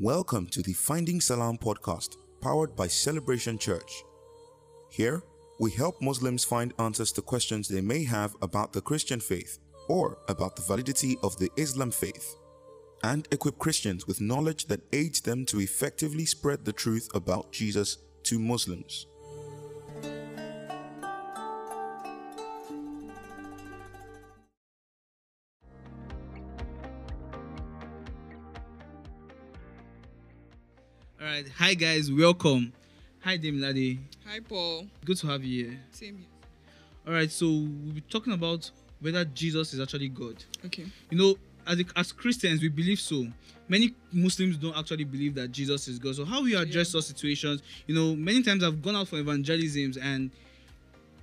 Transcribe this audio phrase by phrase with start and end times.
[0.00, 4.04] Welcome to the Finding Salam podcast, powered by Celebration Church.
[4.92, 5.24] Here,
[5.58, 9.58] we help Muslims find answers to questions they may have about the Christian faith
[9.88, 12.36] or about the validity of the Islam faith,
[13.02, 17.98] and equip Christians with knowledge that aids them to effectively spread the truth about Jesus
[18.22, 19.08] to Muslims.
[31.20, 32.72] All right, hi guys, welcome.
[33.20, 34.86] Hi Demilade, Hi, Paul.
[35.04, 35.80] good to have you here.
[35.90, 36.26] Same here.
[37.06, 40.36] All right, so we'll be talking about whether Jesus is actually God.
[40.66, 40.84] Okay.
[41.10, 43.26] You know, as as Christians, we believe so.
[43.68, 46.14] Many Muslims don't actually believe that Jesus is God.
[46.16, 47.00] So how we address Yeah.
[47.00, 47.62] such situations?
[47.86, 50.30] You know, many times I've gone out for evangelisms and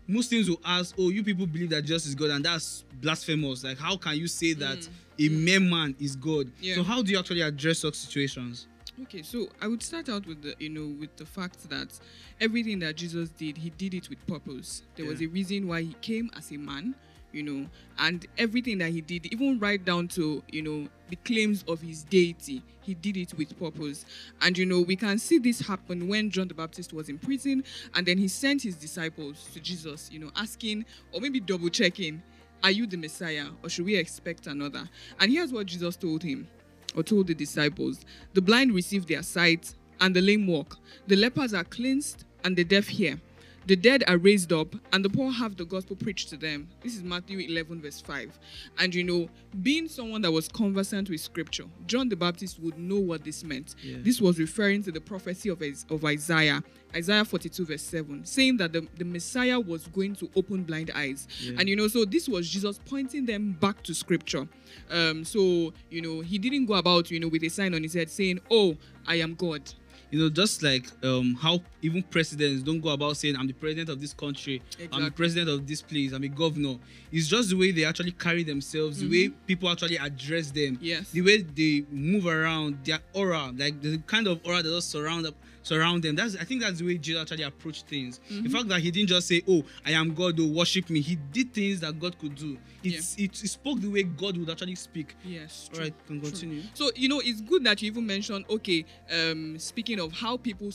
[0.07, 3.63] Muslims will ask, "Oh, you people believe that Jesus is God, and that's blasphemous.
[3.63, 4.87] Like, how can you say that
[5.17, 6.51] a mere man is God?" Mm.
[6.61, 6.75] Yeah.
[6.75, 8.67] So how do you actually address such situations?
[9.01, 11.99] Okay, so I would start out with the you know with the fact that
[12.39, 14.83] everything that Jesus did, he did it with purpose.
[14.95, 16.95] There was a reason why he came as a man,
[17.33, 17.67] you know,
[17.99, 22.03] and everything that he did, even right down to you know the claims of his
[22.03, 24.05] deity, he did it with purpose.
[24.41, 27.65] And you know we can see this happen when John the Baptist was in prison,
[27.95, 32.23] and then he sent his disciples to Jesus, you know, asking or maybe double checking.
[32.63, 34.89] Are you the Messiah, or should we expect another?
[35.19, 36.47] And here's what Jesus told him
[36.95, 37.99] or told the disciples,
[38.33, 40.77] The blind receive their sight, and the lame walk.
[41.07, 43.19] The lepers are cleansed, and the deaf hear.
[43.67, 46.67] The dead are raised up, and the poor have the gospel preached to them.
[46.83, 48.37] This is Matthew 11, verse 5.
[48.77, 49.27] And you know,
[49.63, 53.73] being someone that was conversant with scripture, John the Baptist would know what this meant.
[53.81, 53.97] Yeah.
[54.01, 56.63] This was referring to the prophecy of, of Isaiah,
[56.95, 61.27] Isaiah 42, verse 7, saying that the, the Messiah was going to open blind eyes.
[61.41, 61.55] Yeah.
[61.57, 64.47] And you know, so this was Jesus pointing them back to scripture.
[64.91, 67.95] Um, so you know, he didn't go about, you know, with a sign on his
[67.95, 68.77] head saying, Oh,
[69.07, 69.61] I am God.
[70.11, 73.89] You know, just like um, how even presidents don't go about saying, I'm the president
[73.89, 76.75] of this country, I'm the president of this place, I'm a governor.
[77.11, 80.83] It's just the way they actually carry themselves, the way people actually address them, Mm-hmm.
[80.85, 81.11] Yes.
[81.11, 85.25] the way they move around, their aura, like the kind of aura that just surround
[85.65, 86.15] surround them.
[86.15, 88.19] That's I think that's the way Jesus actually approached things.
[88.29, 88.43] Mm-hmm.
[88.43, 91.01] The fact that he didn't just say, Oh, I am God, oh, worship me.
[91.01, 92.57] He did things that God could do.
[92.83, 95.15] It's, it, it spoke the way God would actually speak.
[95.25, 95.69] Yes.
[95.73, 96.29] All right, can true.
[96.29, 96.61] continue.
[96.73, 98.45] So you know, it's good that you even mentioned.
[98.49, 100.69] Okay, um, speaking of how people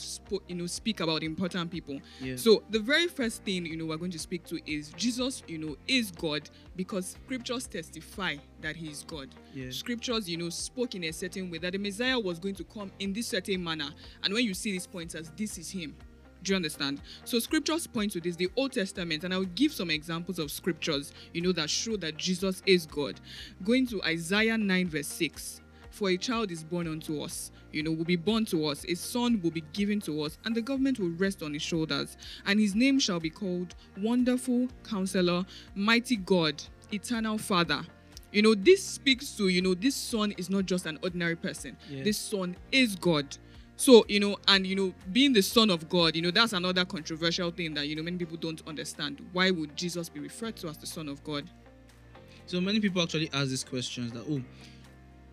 [0.49, 2.01] you know speak about important people.
[2.21, 2.37] Yeah.
[2.37, 5.43] So the very first thing you know we're going to speak to is Jesus.
[5.47, 9.29] You know, is God because scriptures testify that He is God.
[9.55, 9.71] Yeah.
[9.71, 12.93] Scriptures, you know, spoke in a certain way that the Messiah was going to come
[12.99, 13.91] in this certain manner.
[14.23, 15.95] And when you see these pointers, this is Him.
[16.43, 17.03] Do you understand?
[17.25, 20.51] So scriptures point to this, the Old Testament, and I will give some examples of
[20.51, 23.21] scriptures, you know, that show that Jesus is God.
[23.63, 25.61] Going to Isaiah 9, verse 6.
[25.91, 28.95] For a child is born unto us, you know, will be born to us, a
[28.95, 32.17] son will be given to us, and the government will rest on his shoulders.
[32.47, 35.45] And his name shall be called Wonderful Counselor,
[35.75, 36.63] Mighty God,
[36.93, 37.83] Eternal Father.
[38.33, 41.77] You know, this speaks to, you know, this son is not just an ordinary person.
[41.89, 42.05] Yeah.
[42.05, 43.37] This son is God.
[43.77, 46.85] So, you know, and you know, being the son of God, you know, that's another
[46.85, 49.25] controversial thing that, you know, many people don't understand.
[49.33, 51.49] Why would Jesus be referred to as the son of God?
[52.51, 54.43] So many people actually ask these questions that oh,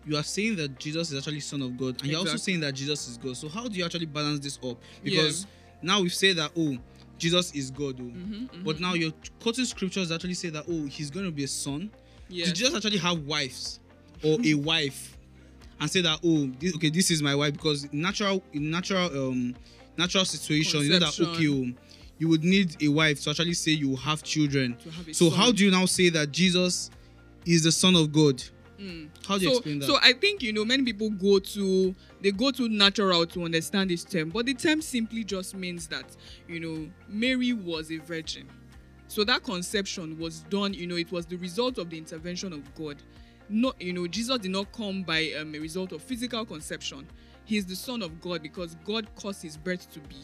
[0.06, 2.74] you are saying that Jesus is actually Son of God, and you're also saying that
[2.74, 3.36] Jesus is God.
[3.36, 4.78] So how do you actually balance this up?
[5.02, 5.46] Because
[5.82, 6.78] now we've said that oh,
[7.18, 10.86] Jesus is God, oh, Mm-hmm, but now you're quoting scriptures that actually say that oh,
[10.86, 11.90] he's going to be a son.
[12.28, 12.48] Yes.
[12.48, 13.80] Did Jesus actually have wives
[14.22, 15.16] or a wife,
[15.80, 17.54] and say that oh, this, okay, this is my wife?
[17.54, 19.54] Because natural, in natural, um,
[19.96, 21.72] natural situation, you know that okay, oh,
[22.18, 24.76] you would need a wife to actually say you have children.
[24.96, 25.38] Have So son.
[25.38, 26.90] how do you now say that Jesus
[27.46, 28.42] is the Son of God?
[29.26, 29.86] How do you so, explain that?
[29.86, 33.90] so I think you know many people go to they go to natural to understand
[33.90, 36.04] this term, but the term simply just means that
[36.46, 38.48] you know Mary was a virgin.
[39.08, 42.74] So that conception was done, you know, it was the result of the intervention of
[42.74, 43.02] God.
[43.48, 47.06] Not, you know, Jesus did not come by um, a result of physical conception.
[47.46, 50.16] He is the Son of God because God caused his birth to be.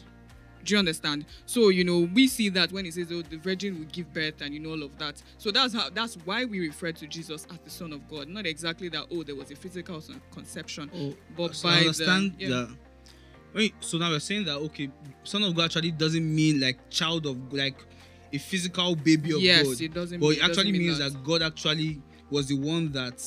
[0.63, 1.25] Do you understand?
[1.45, 4.41] So you know we see that when he says, "Oh, the virgin will give birth,"
[4.41, 5.21] and you know all of that.
[5.37, 8.29] So that's how that's why we refer to Jesus as the Son of God.
[8.29, 9.05] Not exactly that.
[9.11, 10.01] Oh, there was a physical
[10.31, 12.49] conception, Oh, but so by I understand the, yeah.
[12.49, 12.69] that.
[13.53, 14.89] Wait, so now we're saying that okay,
[15.23, 17.77] Son of God actually doesn't mean like child of like
[18.33, 19.81] a physical baby of Yes, God.
[19.81, 21.13] it doesn't But it it actually mean means that.
[21.13, 21.23] that.
[21.23, 23.21] God actually was the one that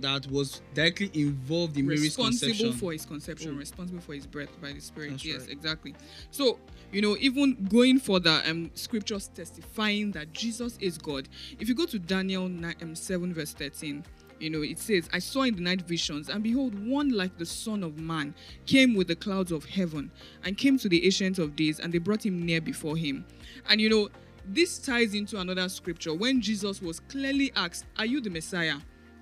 [0.00, 3.58] that was directly involved in Mary's responsible for his conception, Oh.
[3.58, 5.10] responsible for his birth by the Spirit.
[5.10, 5.50] That's yes, right.
[5.50, 5.94] exactly.
[6.30, 6.58] So
[6.92, 11.28] you know, even going further, um, scriptures testifying that Jesus is God.
[11.60, 14.02] If you go to Daniel 9, um, seven verse thirteen,
[14.40, 17.44] You know, it says, I saw in the night visions, and behold, one like the
[17.44, 18.34] Son of Man
[18.64, 20.10] came with the clouds of heaven
[20.44, 23.26] and came to the Ancient of Days, and they brought him near before him.
[23.68, 24.08] And you know,
[24.46, 28.76] this ties into another scripture when Jesus was clearly asked, Are you the Messiah?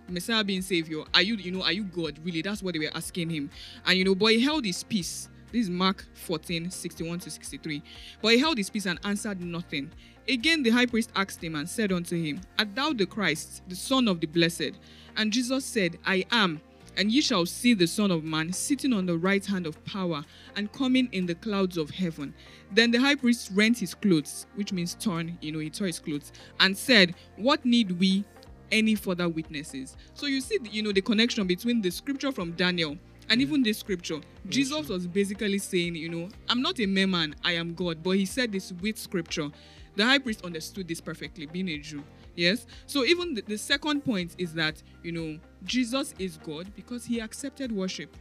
[0.08, 2.18] Messiah being Savior, are you, you know, are you God?
[2.24, 3.50] Really, that's what they were asking him.
[3.86, 5.28] And you know, but he held his peace.
[5.50, 7.82] This is Mark 14, 61 to 63.
[8.20, 9.90] But he held his peace and answered nothing.
[10.28, 13.74] Again, the high priest asked him and said unto him, Art thou the Christ, the
[13.74, 14.72] Son of the Blessed?
[15.16, 16.60] And Jesus said, I am.
[16.98, 20.22] And ye shall see the Son of Man sitting on the right hand of power
[20.56, 22.34] and coming in the clouds of heaven.
[22.72, 26.00] Then the high priest rent his clothes, which means torn, you know, he tore his
[26.00, 28.24] clothes, and said, What need we
[28.70, 29.96] any further witnesses?
[30.12, 32.98] So you see, you know, the connection between the scripture from Daniel
[33.30, 34.20] and even this scripture.
[34.48, 38.02] Jesus was basically saying, you know, I'm not a mere man, I am God.
[38.02, 39.50] But he said this with scripture.
[39.96, 42.02] The high priest understood this perfectly, being a Jew.
[42.36, 42.66] Yes.
[42.86, 47.20] So even the, the second point is that, you know, Jesus is God because he
[47.20, 48.16] accepted worship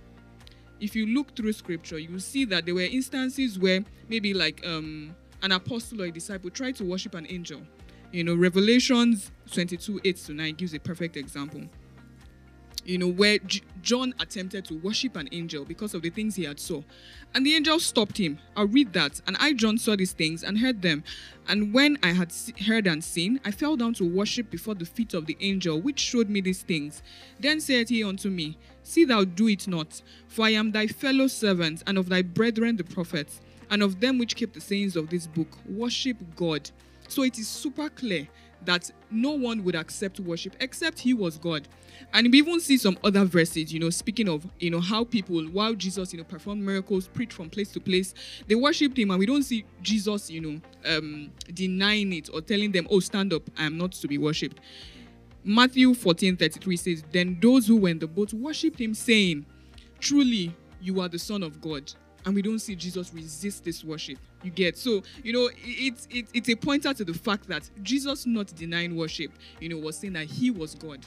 [0.79, 4.65] if you look through scripture, you will see that there were instances where maybe like
[4.65, 7.61] um, an apostle or a disciple tried to worship an angel.
[8.11, 11.61] You know, Revelations 22 8 to 9 gives a perfect example.
[12.87, 16.45] You know, where J- John attempted to worship an angel because of the things he
[16.45, 16.83] had saw.
[17.35, 18.39] And the angel stopped him.
[18.55, 19.19] I'll read that.
[19.27, 21.03] And I, John, saw these things and heard them.
[21.49, 24.85] And when I had se- heard and seen, I fell down to worship before the
[24.85, 27.03] feet of the angel which showed me these things.
[27.41, 31.27] Then said he unto me, See thou do it not, for I am thy fellow
[31.27, 35.09] servant, and of thy brethren the prophets, and of them which keep the sayings of
[35.09, 35.57] this book.
[35.67, 36.71] Worship God.
[37.09, 38.29] So it is super clear
[38.65, 41.67] that no one would accept worship except he was God.
[42.13, 45.43] And we even see some other verses, you know, speaking of, you know, how people,
[45.45, 48.13] while Jesus, you know, performed miracles, preached from place to place,
[48.47, 52.71] they worshipped him, and we don't see Jesus, you know, um, denying it or telling
[52.71, 54.59] them, oh, stand up, I am not to be worshipped.
[55.43, 59.45] Matthew 14 33 says, Then those who were in the boat worshipped him, saying,
[59.99, 61.91] Truly, you are the Son of God.
[62.27, 64.17] And we don't see Jesus resist this worship.
[64.43, 68.25] You get so you know it's it, it's a pointer to the fact that Jesus
[68.25, 69.31] not denying worship,
[69.61, 70.99] you know, was saying that he was God,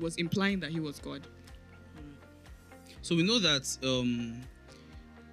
[0.00, 1.28] was implying that he was God.
[3.02, 4.40] So we know that um,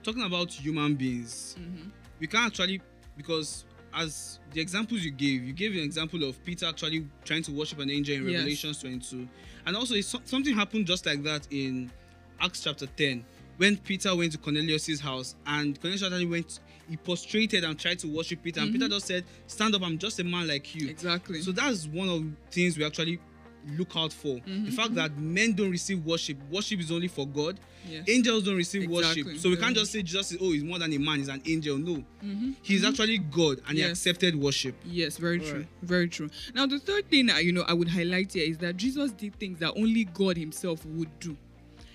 [0.04, 1.56] talking about human beings,
[2.20, 2.80] we can't actually
[3.18, 3.66] because
[3.96, 7.80] as the examples you gave, you gave an example of Peter actually trying to worship
[7.80, 8.38] an angel in Yes.
[8.38, 9.28] Revelations 22,
[9.66, 11.90] and also it's, something happened just like that in
[12.40, 13.26] Acts chapter 10
[13.62, 16.60] when Peter went to Cornelius's house and Cornelius actually went.
[16.90, 19.84] He prostrated and tried to worship Peter, and Peter just said, "Stand up!
[19.84, 21.42] I'm just a man like you." Exactly.
[21.42, 23.20] So that's one of the things we actually
[23.78, 24.38] look out for.
[24.40, 26.38] Mm-hmm, The fact that men don't receive worship.
[26.50, 27.60] Worship is only for God.
[27.88, 28.10] Yes.
[28.10, 29.24] Angels don't receive Exactly.
[29.24, 29.40] worship.
[29.40, 31.42] So we can't just say Jesus is oh he's more than a man, he's an
[31.48, 31.78] angel.
[31.78, 32.04] No.
[32.26, 32.52] Mm-hmm.
[32.64, 34.76] He's actually God and he accepted worship.
[34.84, 35.50] Yes, very true.
[35.50, 35.68] Alright.
[35.84, 36.30] Very true.
[36.56, 39.60] Now, the third thing you know I would highlight here is that Jesus did things
[39.60, 41.38] that only God Himself would do.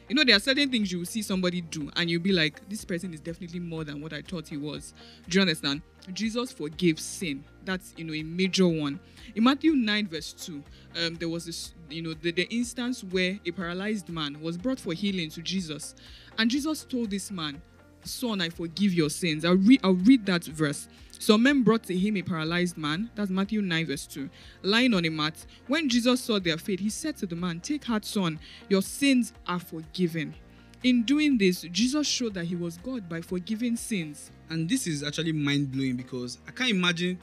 [0.08, 2.68] You know, there are certain things you will see somebody do, and you'll be like,
[2.68, 4.94] "This person is definitely more than what I thought he was."
[5.28, 5.82] Do you understand?
[6.12, 7.44] Jesus forgave sin.
[7.64, 9.00] That's you know a major one.
[9.34, 10.62] In Matthew nine verse two,
[10.96, 14.78] um, there was this you know the, the instance where a paralyzed man was brought
[14.78, 15.96] for healing to Jesus,
[16.38, 17.60] and Jesus told this man,
[18.04, 19.44] Son, I forgive your sins.
[19.44, 20.86] I'll I'll read that verse.
[21.18, 24.28] Some men brought to him a paralyzed man, that's Matthew 9, verse 2,
[24.62, 25.46] lying on a mat.
[25.66, 29.32] When Jesus saw their faith, he said to the man, Take heart, son, your sins
[29.46, 30.34] are forgiven.
[30.82, 34.30] In doing this, Jesus showed that he was God by forgiving sins.
[34.50, 37.18] And this is actually mind blowing because I can't imagine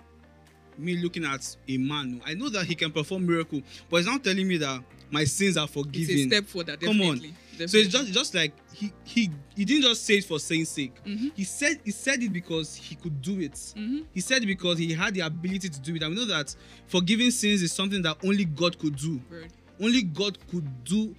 [0.77, 2.19] me looking at a man.
[2.25, 4.81] I know that he can perform miracle, but he's now telling me that
[5.11, 6.15] my sins are forgiven.
[6.15, 7.21] It's a step further, Come on.
[7.57, 7.67] Definitely.
[7.67, 10.93] So it's just just like he he he didn't just say it for saying sake.
[11.05, 11.31] Mhm.
[11.35, 13.53] He said he said it because he could do it.
[13.53, 14.05] Mhm.
[14.13, 16.03] He said it because he had the ability to do it.
[16.03, 16.55] And we know that
[16.87, 19.21] forgiving sins is something that only God could do.
[19.29, 19.47] Very-
[19.81, 21.15] Only God could do,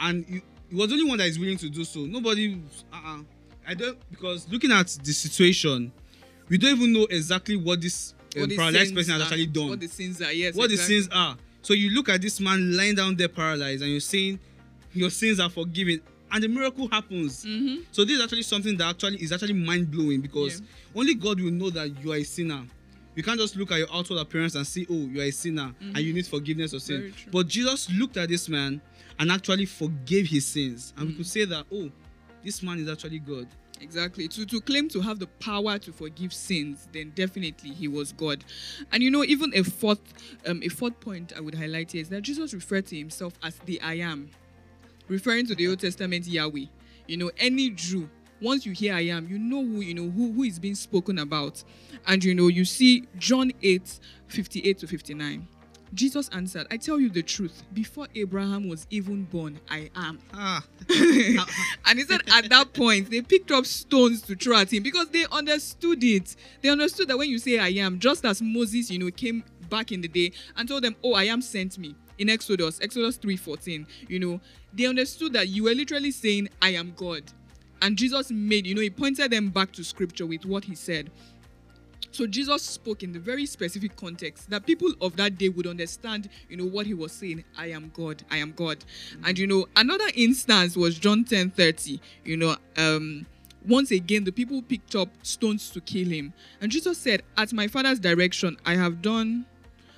[0.00, 2.00] and he, he was the only one that is willing to do so.
[2.06, 2.58] Nobody.
[2.92, 3.18] Uh-uh.
[3.68, 5.92] I don't because looking at the situation,
[6.48, 9.80] we don't even know exactly what this um, paralyzed person has are, actually done What
[9.80, 10.54] the sins are, yes.
[10.54, 10.96] what exactly.
[10.96, 11.36] the sins are.
[11.60, 14.40] So you look at this man lying down there paralyzed, and you're saying
[14.94, 17.44] your sins are forgiven, and the miracle happens.
[17.44, 17.84] Mhm.
[17.92, 20.66] So this is actually something that actually is actually mind blowing because Yeah.
[21.00, 22.64] only God will know that you are a sinner.
[23.14, 25.74] You can't just look at your outward appearance and see, oh, you are a sinner
[25.80, 27.02] and you need forgiveness of sin.
[27.02, 27.30] Mm-hmm.
[27.30, 28.80] But Jesus looked at this man
[29.18, 31.10] and actually forgave his sins, and Mm.
[31.10, 31.90] we could say that, oh,
[32.42, 33.46] this man is actually God.
[33.82, 34.28] Exactly.
[34.28, 38.44] To to claim to have the power to forgive sins, then definitely he was God.
[38.92, 40.00] And you know, even a fourth
[40.46, 43.58] um a fourth point I would highlight here is that Jesus referred to himself as
[43.66, 44.30] the I am,
[45.08, 46.66] referring to the Old Testament Yahweh.
[47.06, 48.08] You know, any Jew,
[48.40, 51.18] once you hear I am, you know who you know who, who is being spoken
[51.18, 51.62] about.
[52.06, 55.48] And you know, you see John 8, 58 to 59.
[55.94, 60.20] Jesus answered, I tell you the truth, before Abraham was even born, I am.
[60.32, 60.64] Ah.
[60.88, 65.08] and he said at that point they picked up stones to throw at him because
[65.10, 66.34] they understood it.
[66.62, 69.92] They understood that when you say I am, just as Moses, you know, came back
[69.92, 73.86] in the day and told them, Oh, I am sent me in Exodus, Exodus 3:14,
[74.08, 74.40] you know,
[74.72, 77.24] they understood that you were literally saying, I am God.
[77.80, 81.10] And Jesus made, you know, he pointed them back to scripture with what he said.
[82.12, 86.28] So Jesus spoke in the very specific context that people of that day would understand,
[86.48, 87.42] you know, what he was saying.
[87.56, 88.22] I am God.
[88.30, 88.80] I am God.
[88.80, 89.24] Mm-hmm.
[89.24, 92.00] And you know, another instance was John 10 30.
[92.24, 93.26] You know, um,
[93.66, 96.34] once again the people picked up stones to kill him.
[96.60, 99.46] And Jesus said, At my father's direction, I have done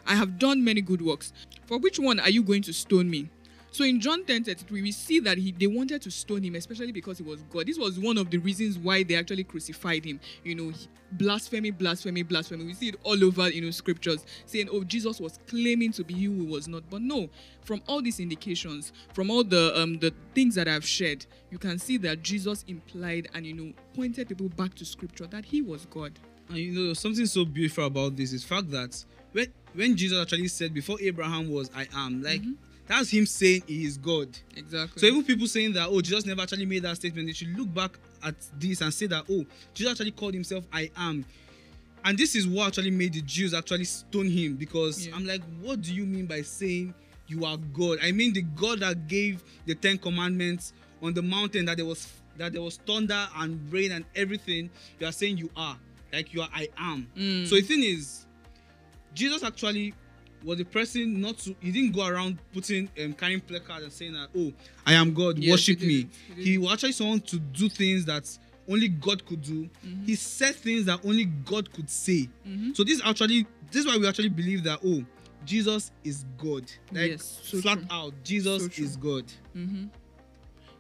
[0.07, 1.33] I have done many good works.
[1.67, 3.31] For which one are you going to stone me?
[3.75, 6.93] So in John 10 33, we see that he they wanted to stone him, especially
[6.93, 7.67] because he was God.
[7.67, 10.21] This was one of the reasons why they actually crucified him.
[10.45, 10.73] You know,
[11.11, 12.67] blasphemy, blasphemy, blasphemy.
[12.67, 16.15] We see it all over, you know, scriptures saying, oh, Jesus was claiming to be
[16.15, 16.89] who he was not.
[16.89, 17.29] But no,
[17.63, 21.81] from all these indications, from all the um the things that I've shared, you can
[21.81, 25.87] see that Jesus implied and you know pointed people back to scripture that he was
[25.87, 26.13] God.
[26.49, 30.49] And you know, something so beautiful about this is fact that when when Jesus actually
[30.49, 32.53] said before Abraham was I am, like mm-hmm
[32.87, 34.29] that's him saying he is God.
[34.57, 35.01] Exactly.
[35.01, 37.73] So even people saying that, oh, Jesus never actually made that statement, they should look
[37.73, 41.25] back at this and say that, oh, Jesus actually called himself I am.
[42.05, 45.15] And this is what actually made the Jews actually stone him because yeah.
[45.15, 46.95] I'm like, what do you mean by saying
[47.27, 47.99] you are God?
[48.03, 52.13] I mean the God that gave the Ten Commandments on the mountain that there was
[52.37, 54.69] that there was thunder and rain and everything.
[54.99, 55.79] You are saying you are
[56.15, 57.09] like you are I am.
[57.17, 57.47] Mm.
[57.47, 58.27] So the thing is,
[59.15, 59.95] Jesus actually
[60.45, 64.13] was the person not to he didn't go around putting um, carrying placards and saying
[64.13, 64.53] that oh
[64.87, 68.05] I am God yes, worship he me he, he was actually someone to do things
[68.05, 68.29] that
[68.69, 70.05] only God could do mm-hmm.
[70.05, 72.73] he said things that only God could say mm-hmm.
[72.73, 75.03] so this actually this is why we actually believe that oh
[75.45, 77.87] Jesus is God like yes, so flat true.
[77.91, 79.25] out Jesus so is God
[79.57, 79.87] mm-hmm.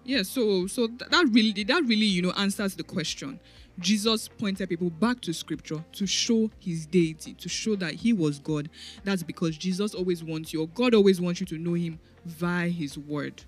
[0.05, 3.41] yeah so so that really that really you know answers the question
[3.78, 8.38] Jesus pointed people back to scripture to show his deity, to show that he was
[8.38, 8.71] God.
[9.02, 12.69] That's because Jesus always wants you, or God always wants you to know him via
[12.69, 13.43] his word.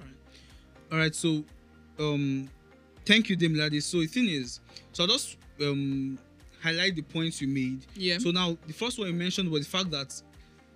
[0.00, 0.92] All right.
[0.92, 1.14] All right.
[1.14, 1.44] So,
[1.98, 2.48] um,
[3.04, 3.82] thank you, Demilade.
[3.82, 4.60] So the thing is,
[4.92, 6.18] so I'll just um
[6.62, 7.84] highlight the points you made.
[7.94, 8.18] Yeah.
[8.18, 10.20] So now the first one you mentioned was the fact that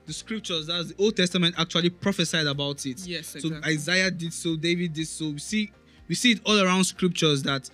[0.07, 3.07] the scriptures, that's the Old Testament, actually prophesied about it.
[3.07, 3.63] Yes, exactly.
[3.63, 5.31] So Isaiah did so, David did so.
[5.31, 5.73] We see
[6.09, 7.71] we see it all around scriptures that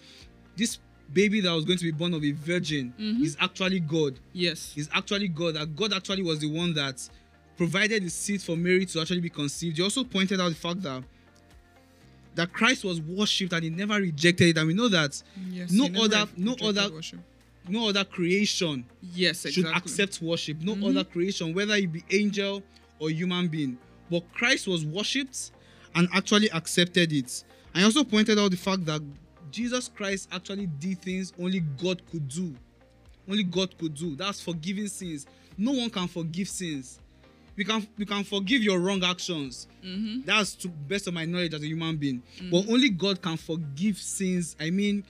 [0.58, 0.78] this
[1.12, 3.24] baby that was going to be born of a virgin mm-hmm.
[3.24, 4.18] is actually God.
[4.32, 4.74] Yes.
[4.76, 5.54] Is actually God.
[5.54, 7.08] That God actually was the one that
[7.56, 9.76] provided the seed for Mary to actually be conceived.
[9.78, 11.02] He also pointed out the fact that
[12.34, 14.58] that Christ was worshipped and he never rejected it.
[14.58, 17.20] And we know that yes, no other no other worship.
[17.68, 19.52] no other creation yes, exactly.
[19.52, 20.60] should accept worship.
[20.60, 20.84] No mm-hmm.
[20.84, 22.62] other creation, whether it be angel
[23.00, 23.78] or human being.
[24.10, 25.52] But Christ was worshipped
[25.94, 27.44] and actually accepted it.
[27.74, 29.02] I also pointed out the fact that
[29.50, 32.54] Jesus Christ actually did things only God could do.
[33.28, 34.16] Only God could do.
[34.16, 35.26] That's forgiving sins.
[35.56, 37.00] No one can forgive sins.
[37.56, 39.66] We can we can forgive your wrong actions.
[39.84, 40.22] Mm-hmm.
[40.24, 42.22] That's to best of my knowledge as a human being.
[42.36, 42.50] Mm-hmm.
[42.50, 44.54] But only God can forgive sins.
[44.60, 45.04] I mean,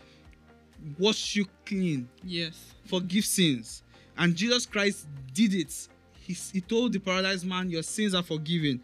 [0.98, 2.08] wash you clean.
[2.24, 2.74] Yes.
[2.86, 3.82] Forgive sins.
[4.16, 5.88] And Jesus Christ did it.
[6.20, 8.80] He, he told the paralyzed man, Your sins are forgiven.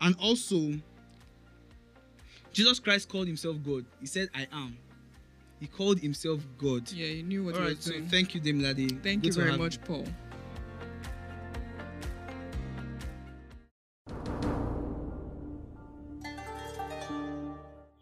[0.00, 0.72] And also,
[2.52, 3.84] Jesus Christ called himself God.
[4.00, 4.76] He said, I am.
[5.62, 6.90] He called himself God.
[6.90, 8.02] Yeah, he knew what All he right, was doing.
[8.06, 9.00] So thank you, Demilade.
[9.00, 9.82] Thank Good you very much, you.
[9.84, 10.04] Paul.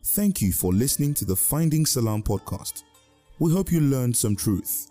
[0.03, 2.85] Thank you for listening to the Finding Salam podcast.
[3.39, 4.91] We hope you learned some truth.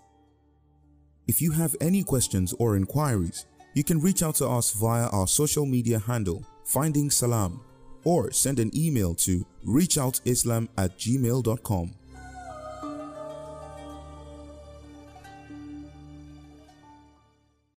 [1.28, 5.26] If you have any questions or inquiries, you can reach out to us via our
[5.26, 7.62] social media handle, Finding Salam,
[8.04, 11.96] or send an email to reachoutislam at gmail.com.